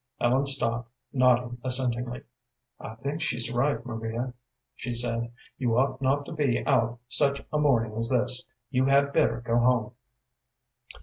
Ellen 0.19 0.47
stopped, 0.47 0.89
nodding 1.13 1.59
assentingly. 1.63 2.23
"I 2.79 2.95
think 2.95 3.21
she's 3.21 3.51
right, 3.51 3.85
Maria," 3.85 4.33
she 4.73 4.93
said. 4.93 5.31
"You 5.59 5.77
ought 5.77 6.01
not 6.01 6.25
to 6.25 6.31
be 6.31 6.65
out 6.65 6.97
such 7.07 7.45
a 7.53 7.59
morning 7.59 7.93
as 7.95 8.09
this. 8.09 8.47
You 8.71 8.85
had 8.87 9.13
better 9.13 9.41
go 9.41 9.59
home." 9.59 9.91